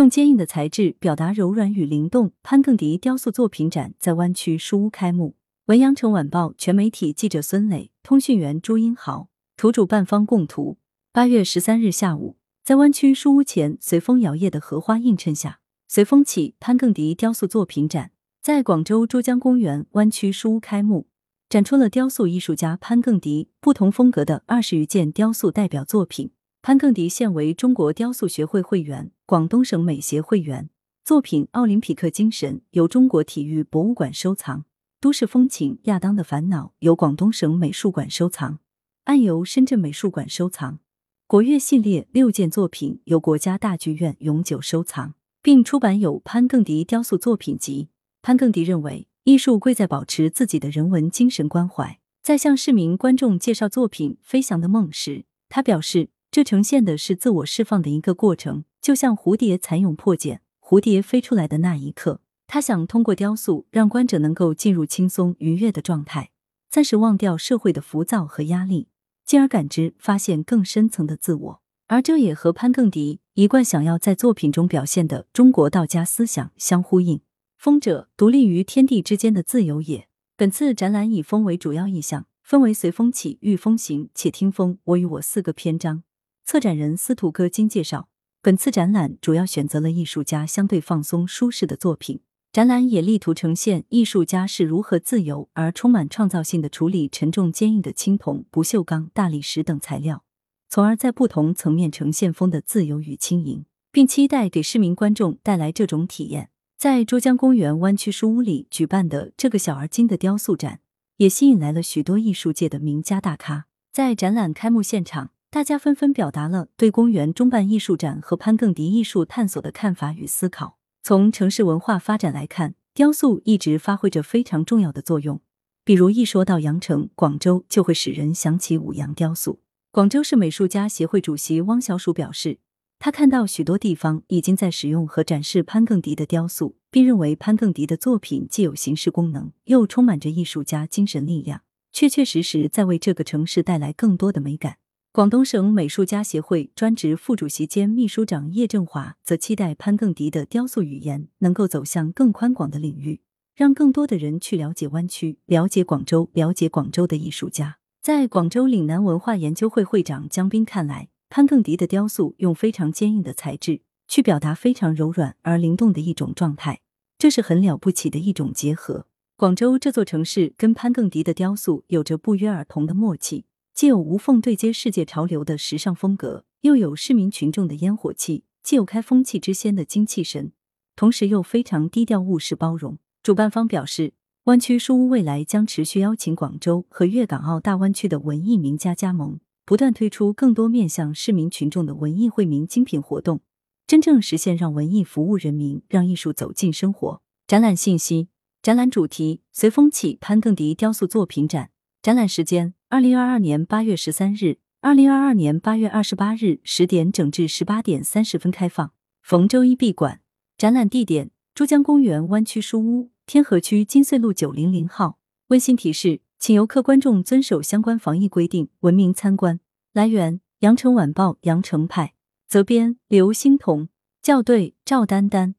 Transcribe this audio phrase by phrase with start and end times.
[0.00, 2.32] 用坚硬的材质表达柔软与灵动。
[2.42, 5.34] 潘更迪雕塑作品展在湾区书屋开幕。
[5.66, 9.28] 文阳城晚报全媒体记者孙磊，通讯员朱英豪，
[9.58, 10.78] 图主办方供图。
[11.12, 21.08] 八月十三日下午，在湾区书屋前随风摇曳的荷花映衬下，随风起潘更迪雕塑作品展在广州珠江公园湾区书屋开幕。
[21.50, 26.30] 展出了雕塑艺术家潘更迪不同风格的二十余件雕塑代表作品。
[26.62, 30.68] 潘更迪现为中国雕塑学会会员、广东省美协会员。
[31.02, 34.60] 作品《奥林匹克精神》由中国体育博物馆收藏，
[35.00, 38.52] 《都市风情》亚当的烦恼由广东省美术馆收藏，
[39.04, 40.80] 《暗游》深圳美术馆收藏。
[41.26, 47.88] 国乐系列六件作品由国家大剧院永久收藏，并出版有潘更迪雕塑作品集。
[48.20, 49.06] 潘更迪认为。
[49.24, 51.98] 艺术贵在保持自己的人文精神关怀。
[52.22, 66.30] 在向市民观众介绍作品《飞翔的梦》时，他表示，这呈现的是自我释放的一个过程，就像蝴蝶蚕蛹破茧，蝴蝶飞出来的那一刻，他想通过雕塑让观者能够进入轻松愉悦的状态，
[66.70, 68.86] 暂时忘掉社会的浮躁和压力，
[69.24, 71.62] 进而感知、发现更深层的自我。
[71.88, 77.20] 而这也和潘更迪一贯想要在作品中表现的中国道家思想相呼应。
[77.58, 80.06] 风者，独立于天地之间的自由也。
[80.36, 86.04] 本次展览以风为主要意象，分为随风起、御风行、且听风、我与我四个篇章。
[86.50, 88.08] 策展人司徒歌金介绍，
[88.42, 92.22] 本次展览主要选择了艺术家相对放松舒适的作品。
[92.50, 100.24] 展览也力图呈现艺术家是如何自由而充满创造性的处理沉重坚硬的青铜、不锈钢、大理石等材料，
[100.68, 106.50] 从而在不同层面呈现风的自由与轻盈，并期待给市民观众带来这种体验。
[106.76, 110.80] 在珠江公园湾区书屋里举办的这个小而精的雕塑展，
[111.18, 113.66] 也吸引来了许多艺术界的名家大咖。
[113.92, 120.78] 在展览开幕现场，大家纷纷表达了对公园中办艺术展和潘更迪艺术探索的看法与思考。
[121.02, 125.40] 从城市文化发展来看，雕塑一直发挥着非常重要的作用。
[125.84, 129.58] 比如一说到羊城、广州，就会使人想起五羊雕塑。
[129.90, 132.58] 广州市美术家协会主席汪小暑表示。
[133.00, 144.76] 他看到许多地方已经在使用和展示潘更迪的雕塑，并认为潘更迪的作品既有形式功能，又充满着艺术家精神力量，确确实实在为这个城市带来更多的美感。
[145.12, 153.20] 广东省美术家协会专职副主席兼秘书长叶振华则期待潘更迪的雕塑语言能够走向更宽广的领域，
[153.56, 157.78] 让更多的人去了解湾区、了解广州、了解广州的艺术家。
[158.00, 161.08] 在广州岭南文化研究会会长江斌看来。
[161.28, 166.80] 潘更迪的雕塑用非常坚硬的材质去表达非常柔软而灵动的一种状态，
[167.18, 169.06] 这是很了不起的一种结合。
[169.36, 173.44] 广州这座城市跟潘更迪的雕塑有着不约而同的默契，
[173.80, 180.52] 既有无缝对接世界潮流的时尚风格，又有市民群众的烟火气，既有开风气之先的精气神，
[180.94, 182.98] 同时又非常低调务实包容。
[183.22, 184.12] 主办方表示，
[184.44, 189.40] 湾区书屋未来将持续邀请广州和粤港澳大湾区的文艺名家加盟。
[189.64, 193.40] 不断推出更多面向市民群众的文艺惠民精品活动，
[193.86, 197.22] 真正实现让文艺服务人民，让艺术走进生活。
[197.46, 198.28] 展览信息：
[198.60, 201.70] 展览主题随风起潘更迪雕塑作品展。
[202.02, 210.22] 展览时间：二零二二年八月十三日，二零二二年八月二十八日十点整至十八点三十分开放，逢周一闭馆。
[210.56, 215.18] 展览地点：珠江公园湾区书屋，天河区金穗路九零零号。
[215.48, 216.22] 温馨提示。
[216.38, 219.60] 请游客观众遵守相关防疫规定，文明参观。
[219.92, 222.14] 来源：羊城晚报羊城派，
[222.48, 223.90] 责编：刘欣彤，
[224.22, 225.54] 校对：赵丹丹。